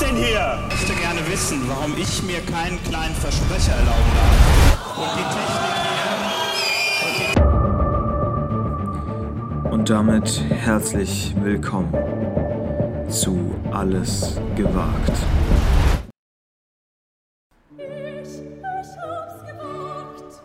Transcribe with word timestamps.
denn 0.00 0.16
hier? 0.16 0.58
Ich 0.68 0.74
möchte 0.74 0.94
gerne 0.94 1.20
wissen, 1.30 1.68
warum 1.68 1.96
ich 1.96 2.22
mir 2.22 2.40
keinen 2.40 2.82
kleinen 2.84 3.14
Versprecher 3.14 3.72
erlauben 3.72 4.12
darf. 4.16 4.96
Und 4.96 5.10
die 5.18 5.24
Technik 5.34 5.74
hier. 9.62 9.72
Und 9.72 9.90
damit 9.90 10.42
herzlich 10.48 11.34
willkommen 11.40 11.92
zu 13.10 13.54
Alles 13.72 14.40
gewagt. 14.56 15.12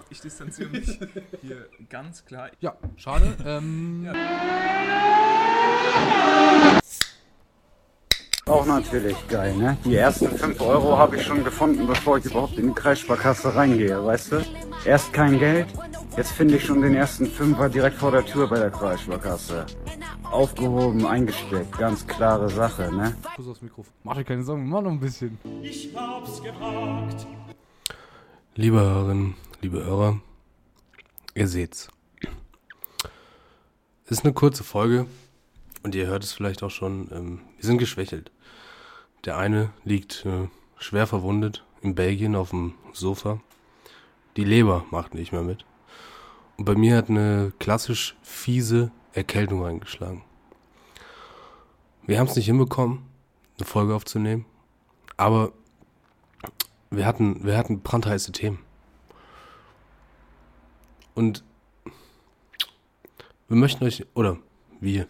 Ich 0.09 0.21
distanziere 0.21 0.69
mich 0.69 0.99
hier 1.41 1.67
ganz 1.89 2.25
klar. 2.25 2.49
Ja, 2.59 2.75
schade. 2.97 3.35
ähm, 3.45 4.05
ja. 4.05 4.13
Auch 8.55 8.65
natürlich 8.65 9.17
geil, 9.27 9.53
ne? 9.57 9.77
Die 9.83 9.97
ersten 9.97 10.29
5 10.29 10.61
Euro 10.61 10.97
habe 10.97 11.17
ich 11.17 11.23
schon 11.23 11.43
gefunden, 11.43 11.85
bevor 11.87 12.19
ich 12.19 12.25
überhaupt 12.25 12.57
in 12.57 12.69
die 12.69 12.73
Kreissparkasse 12.73 13.53
reingehe, 13.53 14.01
weißt 14.01 14.31
du? 14.31 14.45
Erst 14.85 15.11
kein 15.11 15.37
Geld, 15.37 15.67
jetzt 16.15 16.31
finde 16.31 16.55
ich 16.55 16.63
schon 16.63 16.81
den 16.81 16.95
ersten 16.95 17.25
Fünfer 17.25 17.67
direkt 17.67 17.97
vor 17.97 18.11
der 18.11 18.25
Tür 18.25 18.47
bei 18.47 18.57
der 18.57 18.71
Kreissparkasse. 18.71 19.65
Aufgehoben, 20.23 21.05
eingesteckt, 21.05 21.77
ganz 21.77 22.07
klare 22.07 22.49
Sache, 22.49 22.95
ne? 22.95 23.17
Kuss 23.35 23.49
aufs 23.49 23.61
Mikrofon. 23.61 23.91
Mach 24.03 24.15
dir 24.15 24.23
keine 24.23 24.43
Sorgen, 24.45 24.69
mach 24.69 24.81
noch 24.81 24.91
ein 24.91 25.01
bisschen. 25.01 25.37
Ich 25.61 25.93
hab's 25.93 26.41
gewagt. 26.41 27.27
Liebe 28.55 28.79
Hörerinnen, 28.79 29.35
liebe 29.59 29.83
Hörer, 29.83 30.21
ihr 31.33 31.49
seht's. 31.49 31.89
Ist 34.07 34.23
eine 34.23 34.33
kurze 34.33 34.63
Folge 34.63 35.07
und 35.85 35.93
ihr 35.93 36.07
hört 36.07 36.23
es 36.23 36.33
vielleicht 36.33 36.63
auch 36.63 36.71
schon, 36.71 37.09
ähm, 37.11 37.41
wir 37.57 37.63
sind 37.63 37.77
geschwächelt. 37.77 38.31
Der 39.23 39.37
eine 39.37 39.69
liegt 39.83 40.25
äh, 40.25 40.47
schwer 40.79 41.05
verwundet 41.05 41.63
in 41.83 41.93
Belgien 41.93 42.35
auf 42.35 42.49
dem 42.49 42.73
Sofa. 42.91 43.39
Die 44.35 44.43
Leber 44.43 44.83
macht 44.89 45.13
nicht 45.13 45.31
mehr 45.31 45.43
mit. 45.43 45.63
Und 46.57 46.65
bei 46.65 46.73
mir 46.73 46.97
hat 46.97 47.11
eine 47.11 47.53
klassisch 47.59 48.15
fiese 48.23 48.89
Erkältung 49.13 49.63
eingeschlagen. 49.63 50.23
Wir 52.07 52.17
haben 52.17 52.27
es 52.27 52.35
nicht 52.35 52.47
hinbekommen, 52.47 53.03
eine 53.59 53.67
Folge 53.67 53.93
aufzunehmen, 53.93 54.45
aber 55.17 55.51
wir 56.89 57.05
hatten, 57.05 57.43
wir 57.45 57.57
hatten 57.57 57.81
brandheiße 57.81 58.31
Themen. 58.31 58.57
Und 61.13 61.43
wir 63.47 63.57
möchten 63.57 63.83
euch, 63.83 64.03
oder 64.15 64.39
wir, 64.79 65.07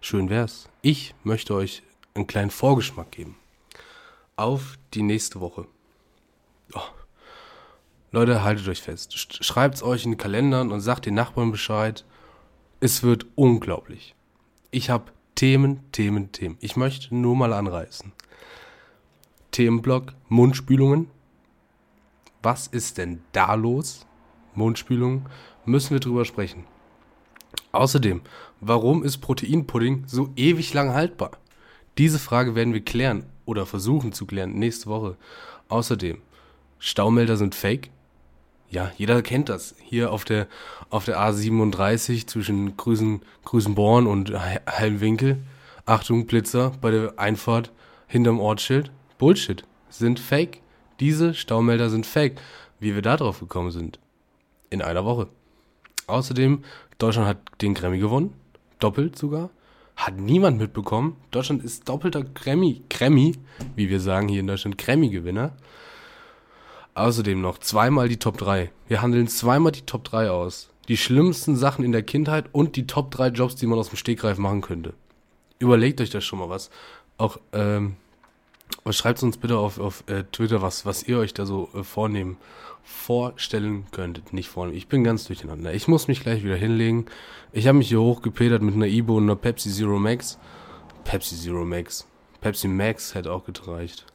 schön 0.00 0.30
wär's, 0.30 0.68
ich 0.82 1.14
möchte 1.24 1.54
euch 1.54 1.82
einen 2.14 2.26
kleinen 2.26 2.50
Vorgeschmack 2.50 3.10
geben 3.10 3.36
auf 4.40 4.78
die 4.94 5.02
nächste 5.02 5.40
Woche. 5.40 5.66
Oh. 6.72 6.80
Leute, 8.10 8.42
haltet 8.42 8.66
euch 8.68 8.80
fest. 8.80 9.44
Schreibt's 9.44 9.82
euch 9.82 10.04
in 10.04 10.12
den 10.12 10.18
Kalendern 10.18 10.72
und 10.72 10.80
sagt 10.80 11.04
den 11.04 11.14
Nachbarn 11.14 11.52
Bescheid. 11.52 12.04
Es 12.80 13.02
wird 13.02 13.26
unglaublich. 13.34 14.14
Ich 14.70 14.88
habe 14.88 15.12
Themen, 15.34 15.80
Themen, 15.92 16.32
Themen. 16.32 16.56
Ich 16.60 16.74
möchte 16.74 17.14
nur 17.14 17.36
mal 17.36 17.52
anreißen. 17.52 18.12
Themenblock 19.50 20.14
Mundspülungen. 20.28 21.10
Was 22.42 22.66
ist 22.66 22.96
denn 22.96 23.22
da 23.32 23.54
los? 23.54 24.06
Mundspülungen. 24.54 25.26
Müssen 25.66 25.90
wir 25.90 26.00
drüber 26.00 26.24
sprechen. 26.24 26.64
Außerdem, 27.72 28.22
warum 28.60 29.02
ist 29.02 29.18
Proteinpudding 29.18 30.04
so 30.06 30.30
ewig 30.36 30.72
lang 30.74 30.92
haltbar? 30.92 31.32
Diese 31.98 32.18
Frage 32.18 32.54
werden 32.54 32.74
wir 32.74 32.84
klären 32.84 33.24
oder 33.44 33.66
versuchen 33.66 34.12
zu 34.12 34.26
klären 34.26 34.52
nächste 34.52 34.86
Woche. 34.86 35.16
Außerdem, 35.68 36.18
Staumelder 36.78 37.36
sind 37.36 37.54
fake. 37.54 37.90
Ja, 38.70 38.92
jeder 38.96 39.20
kennt 39.22 39.48
das. 39.48 39.74
Hier 39.82 40.12
auf 40.12 40.24
der, 40.24 40.46
auf 40.90 41.04
der 41.04 41.18
A37 41.18 42.26
zwischen 42.26 42.76
Grüßen, 42.76 43.20
Grüßenborn 43.44 44.06
und 44.06 44.32
Helmwinkel. 44.66 45.42
Achtung, 45.86 46.26
Blitzer 46.26 46.72
bei 46.80 46.90
der 46.90 47.18
Einfahrt 47.18 47.72
hinterm 48.06 48.38
Ortsschild. 48.40 48.92
Bullshit. 49.18 49.64
Sind 49.88 50.20
fake. 50.20 50.62
Diese 51.00 51.34
Staumelder 51.34 51.90
sind 51.90 52.06
fake. 52.06 52.40
Wie 52.78 52.94
wir 52.94 53.02
da 53.02 53.16
drauf 53.16 53.40
gekommen 53.40 53.72
sind. 53.72 53.98
In 54.70 54.82
einer 54.82 55.04
Woche. 55.04 55.28
Außerdem, 56.06 56.64
Deutschland 56.98 57.28
hat 57.28 57.38
den 57.60 57.74
Grammy 57.74 57.98
gewonnen. 57.98 58.34
Doppelt 58.80 59.16
sogar. 59.16 59.50
Hat 59.96 60.16
niemand 60.16 60.58
mitbekommen. 60.58 61.16
Deutschland 61.30 61.62
ist 61.62 61.88
doppelter 61.88 62.24
Grammy, 62.24 62.82
Grammy, 62.88 63.34
wie 63.76 63.90
wir 63.90 64.00
sagen 64.00 64.28
hier 64.28 64.40
in 64.40 64.46
Deutschland, 64.46 64.78
Grammy-Gewinner. 64.78 65.52
Außerdem 66.94 67.40
noch 67.40 67.58
zweimal 67.58 68.08
die 68.08 68.16
Top 68.16 68.38
3. 68.38 68.70
Wir 68.88 69.02
handeln 69.02 69.28
zweimal 69.28 69.72
die 69.72 69.82
Top 69.82 70.04
3 70.04 70.30
aus. 70.30 70.70
Die 70.88 70.96
schlimmsten 70.96 71.54
Sachen 71.54 71.84
in 71.84 71.92
der 71.92 72.02
Kindheit 72.02 72.46
und 72.52 72.76
die 72.76 72.86
Top 72.86 73.10
3 73.10 73.28
Jobs, 73.28 73.54
die 73.56 73.66
man 73.66 73.78
aus 73.78 73.90
dem 73.90 73.96
Stegreif 73.96 74.38
machen 74.38 74.60
könnte. 74.60 74.94
Überlegt 75.58 76.00
euch 76.00 76.10
das 76.10 76.24
schon 76.24 76.38
mal 76.38 76.48
was. 76.48 76.70
Auch, 77.18 77.38
ähm, 77.52 77.96
schreibt 78.90 79.22
uns 79.22 79.36
bitte 79.36 79.58
auf, 79.58 79.78
auf 79.78 80.04
äh, 80.08 80.24
Twitter, 80.24 80.62
was, 80.62 80.86
was 80.86 81.02
ihr 81.02 81.18
euch 81.18 81.34
da 81.34 81.46
so 81.46 81.68
äh, 81.74 81.82
vornehmen, 81.82 82.36
vorstellen 82.82 83.86
könntet. 83.90 84.32
Nicht 84.32 84.48
vornehmen. 84.48 84.76
Ich 84.76 84.88
bin 84.88 85.04
ganz 85.04 85.24
durcheinander. 85.24 85.74
Ich 85.74 85.88
muss 85.88 86.08
mich 86.08 86.20
gleich 86.20 86.42
wieder 86.42 86.56
hinlegen. 86.56 87.06
Ich 87.52 87.66
habe 87.66 87.78
mich 87.78 87.88
hier 87.88 88.00
hochgepedert 88.00 88.62
mit 88.62 88.74
einer 88.74 88.86
Ibo 88.86 89.16
und 89.16 89.24
einer 89.24 89.36
Pepsi 89.36 89.70
Zero 89.70 89.98
Max. 89.98 90.38
Pepsi 91.04 91.36
Zero 91.36 91.64
Max. 91.64 92.06
Pepsi 92.40 92.68
Max 92.68 93.14
hätte 93.14 93.32
auch 93.32 93.44
gereicht. 93.44 94.06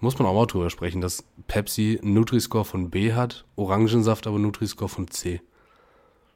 Muss 0.00 0.18
man 0.18 0.28
auch 0.28 0.34
mal 0.34 0.46
drüber 0.46 0.70
sprechen, 0.70 1.00
dass 1.00 1.24
Pepsi 1.48 1.98
Nutri-Score 2.02 2.64
von 2.64 2.88
B 2.88 3.14
hat, 3.14 3.44
Orangensaft 3.56 4.28
aber 4.28 4.38
Nutri-Score 4.38 4.88
von 4.88 5.08
C. 5.08 5.40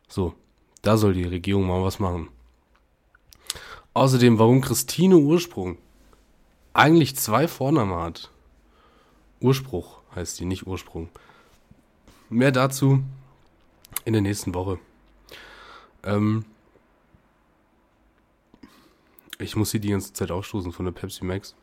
So, 0.09 0.34
da 0.82 0.97
soll 0.97 1.15
die 1.15 1.22
Regierung 1.22 1.69
mal 1.69 1.82
was 1.82 2.00
machen. 2.00 2.28
Außerdem, 3.94 4.41
warum 4.41 4.62
Christine 4.62 5.16
Ursprung 5.16 5.78
eigentlich 6.75 7.16
zwei 7.16 7.49
Vornamen 7.49 7.94
hat. 7.94 8.31
Urspruch 9.41 9.99
heißt 10.15 10.41
die, 10.41 10.44
nicht 10.44 10.66
Ursprung. 10.66 11.09
Mehr 12.28 12.53
dazu 12.53 13.03
in 14.05 14.12
der 14.12 14.22
nächsten 14.22 14.55
Woche. 14.55 14.78
Ähm 16.05 16.44
ich 19.38 19.56
muss 19.56 19.71
sie 19.71 19.81
die 19.81 19.91
ganze 19.91 20.12
Zeit 20.12 20.31
aufstoßen 20.31 20.72
von 20.72 20.84
der 20.84 20.93
Pepsi 20.93 21.25
Max. 21.25 21.55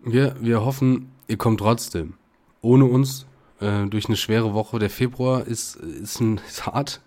Wir, 0.00 0.36
wir 0.40 0.64
hoffen, 0.64 1.12
ihr 1.28 1.36
kommt 1.36 1.60
trotzdem. 1.60 2.14
Ohne 2.62 2.84
uns 2.86 3.26
äh, 3.60 3.86
durch 3.86 4.06
eine 4.06 4.16
schwere 4.16 4.54
Woche. 4.54 4.78
Der 4.78 4.90
Februar 4.90 5.46
ist, 5.46 5.76
ist, 5.76 6.20
ein, 6.20 6.38
ist 6.48 6.66
hart. 6.66 7.00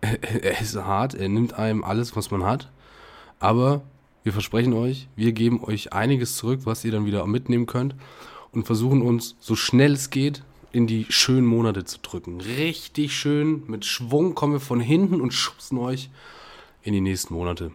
er 0.00 0.60
ist 0.60 0.76
hart. 0.76 1.14
Er 1.14 1.28
nimmt 1.28 1.54
einem 1.54 1.84
alles, 1.84 2.16
was 2.16 2.30
man 2.30 2.44
hat. 2.44 2.70
Aber 3.38 3.82
wir 4.26 4.32
versprechen 4.32 4.72
euch, 4.72 5.06
wir 5.14 5.30
geben 5.30 5.62
euch 5.62 5.92
einiges 5.92 6.34
zurück, 6.34 6.62
was 6.64 6.84
ihr 6.84 6.90
dann 6.90 7.06
wieder 7.06 7.24
mitnehmen 7.28 7.66
könnt 7.66 7.94
und 8.50 8.66
versuchen 8.66 9.00
uns 9.00 9.36
so 9.38 9.54
schnell 9.54 9.92
es 9.92 10.10
geht 10.10 10.42
in 10.72 10.88
die 10.88 11.06
schönen 11.10 11.46
Monate 11.46 11.84
zu 11.84 12.00
drücken. 12.00 12.40
Richtig 12.40 13.16
schön, 13.16 13.62
mit 13.68 13.84
Schwung 13.84 14.34
kommen 14.34 14.54
wir 14.54 14.60
von 14.60 14.80
hinten 14.80 15.20
und 15.20 15.32
schubsen 15.32 15.78
euch 15.78 16.10
in 16.82 16.92
die 16.92 17.00
nächsten 17.00 17.34
Monate. 17.34 17.70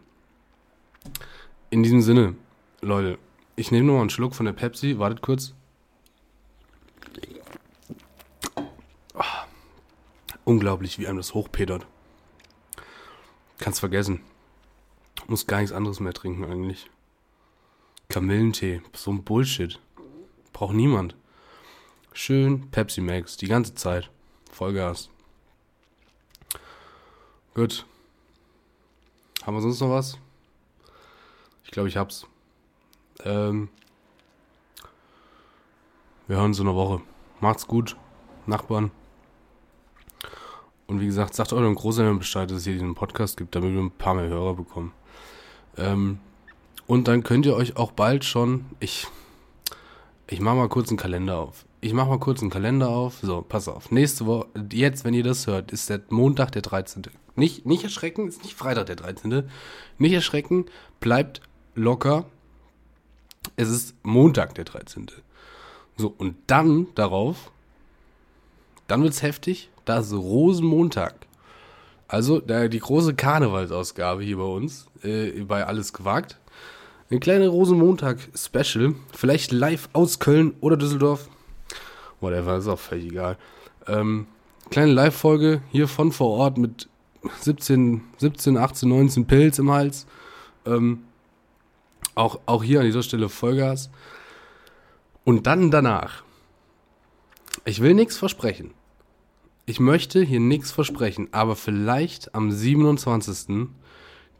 In 1.69 1.83
diesem 1.83 2.01
Sinne, 2.01 2.35
Leute, 2.81 3.17
ich 3.55 3.71
nehme 3.71 3.87
noch 3.87 3.93
mal 3.93 4.01
einen 4.01 4.09
Schluck 4.09 4.35
von 4.35 4.45
der 4.45 4.51
Pepsi, 4.51 4.99
wartet 4.99 5.21
kurz. 5.21 5.53
Oh, 9.13 9.23
unglaublich, 10.43 10.99
wie 10.99 11.07
einem 11.07 11.15
das 11.15 11.33
hochpedert. 11.33 11.87
Kannst 13.57 13.79
vergessen. 13.79 14.19
Muss 15.31 15.47
gar 15.47 15.59
nichts 15.61 15.71
anderes 15.71 16.01
mehr 16.01 16.11
trinken 16.11 16.43
eigentlich. 16.43 16.89
Kamillentee, 18.09 18.81
so 18.91 19.11
ein 19.11 19.23
Bullshit. 19.23 19.79
Braucht 20.51 20.73
niemand. 20.73 21.15
Schön 22.11 22.69
Pepsi 22.69 22.99
Max, 22.99 23.37
die 23.37 23.47
ganze 23.47 23.73
Zeit. 23.73 24.11
Vollgas. 24.51 25.09
Gut. 27.53 27.85
Haben 29.43 29.55
wir 29.55 29.61
sonst 29.61 29.79
noch 29.79 29.91
was? 29.91 30.17
Ich 31.63 31.71
glaube, 31.71 31.87
ich 31.87 31.95
hab's. 31.95 32.27
Ähm, 33.23 33.69
wir 36.27 36.35
hören 36.35 36.47
uns 36.47 36.59
in 36.59 36.67
einer 36.67 36.75
Woche. 36.75 37.01
Macht's 37.39 37.67
gut, 37.67 37.95
Nachbarn. 38.47 38.91
Und 40.87 40.99
wie 40.99 41.05
gesagt, 41.05 41.35
sagt 41.35 41.53
euren 41.53 41.75
Großeltern 41.75 42.19
Bescheid, 42.19 42.51
dass 42.51 42.57
es 42.57 42.63
hier 42.65 42.73
diesen 42.73 42.95
Podcast 42.95 43.37
gibt, 43.37 43.55
damit 43.55 43.71
wir 43.71 43.79
ein 43.79 43.91
paar 43.91 44.15
mehr 44.15 44.27
Hörer 44.27 44.55
bekommen. 44.55 44.91
Ähm, 45.77 46.19
und 46.87 47.07
dann 47.07 47.23
könnt 47.23 47.45
ihr 47.45 47.55
euch 47.55 47.77
auch 47.77 47.91
bald 47.91 48.25
schon, 48.25 48.65
ich, 48.79 49.07
ich 50.27 50.39
mache 50.39 50.55
mal 50.55 50.69
kurz 50.69 50.89
einen 50.89 50.97
Kalender 50.97 51.39
auf. 51.39 51.65
Ich 51.79 51.93
mache 51.93 52.09
mal 52.09 52.19
kurz 52.19 52.41
einen 52.41 52.51
Kalender 52.51 52.89
auf. 52.89 53.19
So, 53.21 53.41
pass 53.41 53.67
auf. 53.67 53.91
Nächste 53.91 54.25
Woche, 54.25 54.47
jetzt, 54.71 55.03
wenn 55.03 55.13
ihr 55.13 55.23
das 55.23 55.47
hört, 55.47 55.71
ist 55.71 55.89
der 55.89 56.01
Montag 56.09 56.51
der 56.51 56.61
13. 56.61 57.03
Nicht, 57.35 57.65
nicht 57.65 57.83
erschrecken, 57.83 58.27
ist 58.27 58.43
nicht 58.43 58.55
Freitag 58.55 58.87
der 58.87 58.97
13. 58.97 59.49
Nicht 59.97 60.13
erschrecken, 60.13 60.65
bleibt 60.99 61.41
locker. 61.75 62.25
Es 63.55 63.69
ist 63.69 63.95
Montag, 64.03 64.53
der 64.55 64.65
13. 64.65 65.07
So, 65.97 66.13
und 66.17 66.35
dann 66.47 66.87
darauf, 66.95 67.51
dann 68.87 69.01
wird's 69.03 69.21
heftig, 69.21 69.69
da 69.85 69.99
ist 69.99 70.13
Rosenmontag. 70.13 71.15
Also, 72.11 72.41
da 72.41 72.67
die 72.67 72.79
große 72.79 73.15
Karnevalsausgabe 73.15 74.21
hier 74.21 74.35
bei 74.35 74.43
uns, 74.43 74.85
äh, 75.01 75.45
bei 75.45 75.65
Alles 75.65 75.93
gewagt. 75.93 76.37
Eine 77.09 77.21
kleine 77.21 77.47
Rosenmontag-Special, 77.47 78.95
vielleicht 79.13 79.53
live 79.53 79.87
aus 79.93 80.19
Köln 80.19 80.53
oder 80.59 80.75
Düsseldorf. 80.75 81.29
Whatever, 82.19 82.57
ist 82.57 82.67
auch 82.67 82.79
völlig 82.79 83.11
egal. 83.11 83.37
Ähm, 83.87 84.27
kleine 84.69 84.91
Live-Folge 84.91 85.61
hier 85.71 85.87
von 85.87 86.11
vor 86.11 86.31
Ort 86.31 86.57
mit 86.57 86.89
17, 87.39 88.01
17, 88.17 88.57
18, 88.57 88.89
19 88.89 89.25
Pilz 89.25 89.57
im 89.57 89.71
Hals. 89.71 90.05
Ähm, 90.65 91.03
auch, 92.15 92.41
auch 92.45 92.61
hier 92.61 92.81
an 92.81 92.87
dieser 92.87 93.03
Stelle 93.03 93.29
Vollgas. 93.29 93.89
Und 95.23 95.47
dann 95.47 95.71
danach. 95.71 96.23
Ich 97.63 97.81
will 97.81 97.93
nichts 97.93 98.17
versprechen. 98.17 98.73
Ich 99.65 99.79
möchte 99.79 100.21
hier 100.21 100.39
nichts 100.39 100.71
versprechen, 100.71 101.29
aber 101.31 101.55
vielleicht 101.55 102.33
am 102.33 102.51
27. 102.51 103.67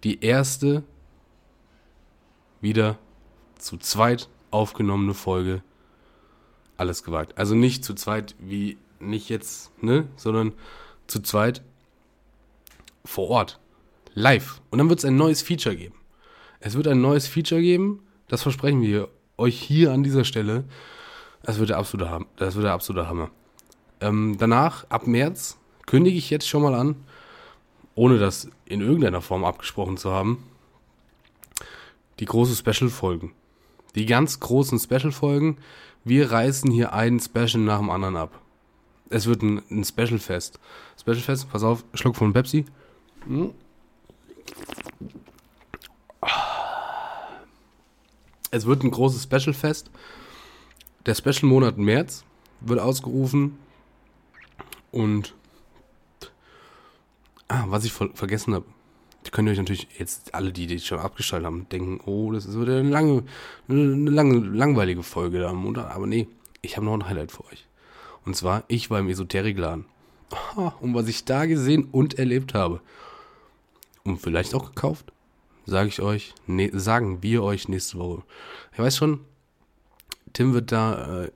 die 0.04 0.24
erste 0.24 0.84
wieder 2.60 2.98
zu 3.58 3.78
zweit 3.78 4.30
aufgenommene 4.50 5.14
Folge 5.14 5.64
alles 6.78 7.04
gewagt. 7.04 7.38
Also 7.38 7.56
nicht 7.56 7.86
zu 7.86 7.94
zweit 7.94 8.36
wie 8.40 8.78
nicht 9.00 9.30
jetzt, 9.30 9.72
ne, 9.82 10.08
sondern 10.16 10.54
zu 11.08 11.22
zweit 11.22 11.64
vor 13.06 13.30
Ort, 13.30 13.60
live. 14.14 14.62
Und 14.70 14.80
dann 14.80 14.90
wird 14.90 15.00
es 15.00 15.06
ein 15.06 15.16
neues 15.16 15.42
Feature 15.42 15.76
geben. 15.76 15.96
Es 16.60 16.76
wird 16.76 16.88
ein 16.88 17.02
neues 17.02 17.28
Feature 17.28 17.62
geben, 17.62 18.04
das 18.28 18.44
versprechen 18.44 18.82
wir 18.82 19.10
euch 19.38 19.60
hier 19.60 19.92
an 19.92 20.04
dieser 20.04 20.26
Stelle. 20.26 20.66
Das 21.44 21.58
wird 21.60 21.70
der 21.70 21.78
absolute, 21.78 22.26
das 22.38 22.56
wird 22.56 22.66
der 22.66 22.74
absolute 22.74 23.08
Hammer. 23.08 23.32
Ähm, 24.02 24.36
danach, 24.40 24.86
ab 24.90 25.08
März, 25.08 25.58
kündige 25.86 26.18
ich 26.18 26.30
jetzt 26.30 26.48
schon 26.48 26.64
mal 26.64 26.74
an, 26.74 26.96
ohne 27.96 28.18
das 28.18 28.50
in 28.66 28.82
irgendeiner 28.82 29.22
Form 29.22 29.46
abgesprochen 29.46 29.98
zu 29.98 30.12
haben, 30.12 30.44
die 32.20 32.26
große 32.26 32.56
Special-Folgen. 32.56 33.34
Die 33.96 34.06
ganz 34.06 34.40
großen 34.40 34.80
Special-Folgen. 34.80 35.58
Wir 36.04 36.32
reißen 36.32 36.72
hier 36.72 36.94
einen 36.94 37.20
Special 37.20 37.60
nach 37.60 37.80
dem 37.80 37.90
anderen 37.90 38.16
ab. 38.16 38.40
Es 39.10 39.28
wird 39.28 39.44
ein, 39.44 39.62
ein 39.70 39.84
Special-Fest. 39.84 40.60
Special-Fest, 41.00 41.50
pass 41.52 41.64
auf, 41.64 41.84
Schluck 41.94 42.16
von 42.16 42.34
Pepsi. 42.34 42.66
Hm. 43.28 43.52
Es 48.50 48.66
wird 48.66 48.84
ein 48.84 48.92
großes 48.92 49.24
Special-Fest. 49.24 49.92
Der 51.06 51.16
Special-Monat 51.16 51.78
März 51.78 52.24
wird 52.62 52.80
ausgerufen. 52.80 53.58
Und 54.92 55.34
ah, 57.48 57.66
was 57.68 57.86
ich 57.86 57.94
ver 57.94 58.10
vergessen 58.14 58.54
habe, 58.54 58.66
könnt 59.32 59.48
ihr 59.48 59.52
euch 59.52 59.58
natürlich 59.58 59.88
jetzt 59.98 60.34
alle, 60.34 60.52
die, 60.52 60.68
die 60.68 60.80
schon 60.80 61.00
abgeschaltet 61.00 61.46
haben, 61.46 61.68
denken, 61.70 62.00
oh, 62.06 62.32
das 62.32 62.46
ist 62.46 62.60
wieder 62.60 62.78
eine 62.78 62.90
lange, 62.90 63.24
eine 63.70 64.10
lange, 64.10 64.40
langweilige 64.40 65.04
Folge 65.04 65.40
da. 65.40 65.54
Aber 65.88 66.08
nee, 66.08 66.28
ich 66.62 66.76
habe 66.76 66.86
noch 66.86 66.94
ein 66.94 67.08
Highlight 67.08 67.32
für 67.32 67.46
euch. 67.46 67.68
Und 68.26 68.36
zwar, 68.36 68.64
ich 68.68 68.90
war 68.90 69.00
im 69.00 69.10
Esoterikladen. 69.10 69.86
Und 70.80 70.94
was 70.94 71.08
ich 71.08 71.26
da 71.26 71.46
gesehen 71.46 71.88
und 71.92 72.20
erlebt 72.20 72.54
habe. 72.54 72.82
Und 74.04 74.20
vielleicht 74.20 74.56
auch 74.56 74.68
gekauft, 74.68 75.12
sage 75.66 75.90
ich 75.90 76.02
euch, 76.02 76.34
ne, 76.48 76.70
sagen 76.74 77.22
wir 77.22 77.44
euch 77.44 77.68
nächste 77.68 78.00
Woche. 78.00 78.24
Ich 78.74 78.80
weiß 78.80 78.98
schon, 78.98 79.22
Tim 80.34 80.54
wird 80.54 80.72
da 80.72 81.24
äh, 81.24 81.32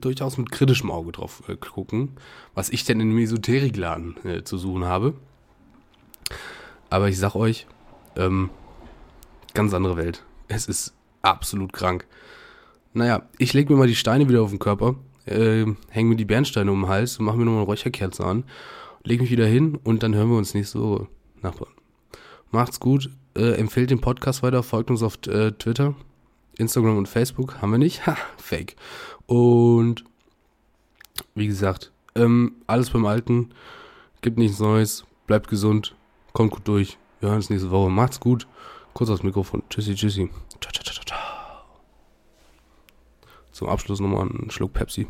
durchaus 0.00 0.38
mit 0.38 0.50
kritischem 0.50 0.90
Auge 0.90 1.12
drauf 1.12 1.42
äh, 1.48 1.56
gucken, 1.56 2.16
was 2.54 2.70
ich 2.70 2.84
denn 2.84 3.00
in 3.00 3.10
dem 3.10 3.18
Esoterikladen 3.18 4.16
äh, 4.24 4.44
zu 4.44 4.58
suchen 4.58 4.84
habe. 4.84 5.14
Aber 6.88 7.08
ich 7.08 7.18
sag 7.18 7.34
euch, 7.34 7.66
ähm, 8.16 8.50
ganz 9.54 9.74
andere 9.74 9.96
Welt. 9.96 10.24
Es 10.48 10.66
ist 10.66 10.94
absolut 11.22 11.72
krank. 11.72 12.06
Naja, 12.92 13.28
ich 13.38 13.52
lege 13.52 13.72
mir 13.72 13.78
mal 13.78 13.86
die 13.86 13.94
Steine 13.94 14.28
wieder 14.28 14.42
auf 14.42 14.50
den 14.50 14.58
Körper, 14.58 14.96
äh, 15.26 15.64
hänge 15.90 16.08
mir 16.08 16.16
die 16.16 16.24
Bernsteine 16.24 16.72
um 16.72 16.82
den 16.82 16.88
Hals 16.88 17.18
und 17.18 17.24
mache 17.24 17.36
mir 17.36 17.44
nochmal 17.44 17.60
eine 17.60 17.70
Räucherkerze 17.70 18.24
an, 18.24 18.44
lege 19.04 19.22
mich 19.22 19.30
wieder 19.30 19.46
hin 19.46 19.78
und 19.84 20.02
dann 20.02 20.14
hören 20.14 20.30
wir 20.30 20.38
uns 20.38 20.54
nächste 20.54 20.80
Woche. 20.80 21.06
Nachbarn. 21.42 21.70
Macht's 22.50 22.80
gut, 22.80 23.10
äh, 23.36 23.52
empfehlt 23.52 23.90
den 23.90 24.00
Podcast 24.00 24.42
weiter, 24.42 24.62
folgt 24.62 24.90
uns 24.90 25.02
auf 25.02 25.18
äh, 25.28 25.52
Twitter, 25.52 25.94
Instagram 26.60 26.96
und 26.96 27.08
Facebook. 27.08 27.60
Haben 27.60 27.72
wir 27.72 27.78
nicht? 27.78 28.06
Ha, 28.06 28.16
fake. 28.36 28.76
Und 29.26 30.04
wie 31.34 31.46
gesagt, 31.46 31.92
ähm, 32.14 32.56
alles 32.66 32.90
beim 32.90 33.06
Alten. 33.06 33.50
Gibt 34.20 34.38
nichts 34.38 34.58
Neues. 34.58 35.04
Bleibt 35.26 35.48
gesund. 35.48 35.94
Kommt 36.32 36.52
gut 36.52 36.66
durch. 36.68 36.98
Wir 37.20 37.28
hören 37.28 37.36
uns 37.36 37.50
nächste 37.50 37.70
Woche. 37.70 37.90
Macht's 37.90 38.20
gut. 38.20 38.46
Kurz 38.94 39.10
aufs 39.10 39.22
Mikrofon. 39.22 39.62
Tschüssi, 39.70 39.94
tschüssi. 39.94 40.28
Ciao, 40.60 40.72
ciao, 40.72 40.84
ciao, 40.84 41.04
ciao. 41.04 41.18
Zum 43.52 43.68
Abschluss 43.68 44.00
nochmal 44.00 44.28
einen 44.28 44.50
Schluck 44.50 44.72
Pepsi. 44.72 45.06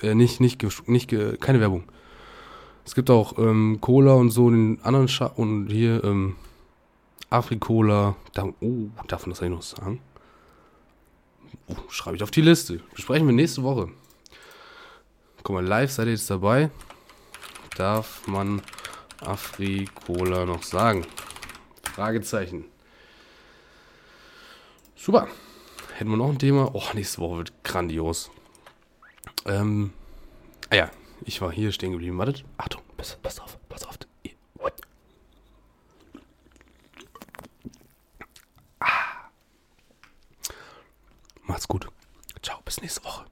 Äh, 0.00 0.14
nicht, 0.14 0.40
nicht, 0.40 0.88
nicht, 0.88 1.14
keine 1.40 1.60
Werbung. 1.60 1.84
Es 2.84 2.94
gibt 2.94 3.10
auch 3.10 3.38
ähm, 3.38 3.78
Cola 3.80 4.14
und 4.14 4.30
so 4.30 4.48
in 4.48 4.76
den 4.76 4.84
anderen 4.84 5.08
Scha 5.08 5.26
und 5.26 5.68
hier 5.68 6.02
ähm, 6.02 6.36
Afrikola. 7.30 8.16
Da, 8.32 8.48
oh, 8.60 8.88
darf 9.06 9.26
man 9.26 9.30
das 9.30 9.42
eigentlich 9.42 9.56
noch 9.56 9.62
sagen? 9.62 10.00
Schreibe 11.88 12.16
ich 12.16 12.22
auf 12.22 12.30
die 12.30 12.40
Liste. 12.40 12.80
Besprechen 12.94 13.26
wir 13.26 13.34
nächste 13.34 13.62
Woche. 13.62 13.90
Guck 15.42 15.54
mal, 15.54 15.64
live 15.64 15.90
seid 15.90 16.06
ihr 16.06 16.12
jetzt 16.12 16.30
dabei. 16.30 16.70
Darf 17.76 18.26
man 18.26 18.62
Afrikola 19.20 20.44
noch 20.46 20.62
sagen? 20.62 21.06
Fragezeichen. 21.82 22.64
Super. 24.96 25.28
Hätten 25.94 26.10
wir 26.10 26.16
noch 26.16 26.30
ein 26.30 26.38
Thema? 26.38 26.70
Oh, 26.74 26.84
nächste 26.94 27.18
Woche 27.18 27.38
wird 27.38 27.64
grandios. 27.64 28.30
Ähm, 29.44 29.92
ah 30.70 30.76
ja, 30.76 30.90
ich 31.24 31.40
war 31.40 31.52
hier 31.52 31.72
stehen 31.72 31.92
geblieben. 31.92 32.18
Wartet. 32.18 32.44
Achtung, 32.56 32.82
pass, 32.96 33.18
pass 33.22 33.40
auf, 33.40 33.58
pass 33.68 33.84
auf. 33.84 33.98
Ah. 38.80 39.30
Macht's 41.62 41.68
gut. 41.68 41.86
Ciao, 42.42 42.60
bis 42.64 42.80
nächste 42.80 43.04
Woche. 43.04 43.24